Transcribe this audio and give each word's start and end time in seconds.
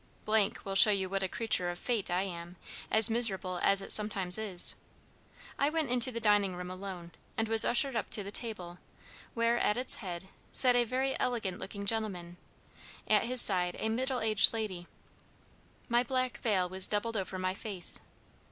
will 0.65 0.73
show 0.73 0.89
you 0.89 1.07
what 1.07 1.21
a 1.21 1.27
creature 1.27 1.69
of 1.69 1.77
fate 1.77 2.09
I 2.09 2.23
am, 2.23 2.55
as 2.89 3.07
miserable 3.07 3.59
as 3.61 3.83
it 3.83 3.93
sometimes 3.93 4.39
is. 4.39 4.75
I 5.59 5.69
went 5.69 5.91
into 5.91 6.11
the 6.11 6.19
dining 6.19 6.55
room 6.55 6.71
alone; 6.71 7.11
and 7.37 7.47
was 7.47 7.63
ushered 7.63 7.95
up 7.95 8.09
to 8.09 8.23
the 8.23 8.31
table, 8.31 8.79
where, 9.35 9.59
at 9.59 9.77
its 9.77 9.97
head, 9.97 10.29
sat 10.51 10.75
a 10.75 10.85
very 10.85 11.15
elegant 11.19 11.59
looking 11.59 11.85
gentleman 11.85 12.37
at 13.07 13.25
his 13.25 13.41
side 13.41 13.75
a 13.77 13.89
middle 13.89 14.21
aged 14.21 14.53
lady. 14.53 14.87
My 15.87 16.01
black 16.01 16.39
veil 16.39 16.67
was 16.67 16.87
doubled 16.87 17.15
over 17.15 17.37
my 17.37 17.53
face. 17.53 18.01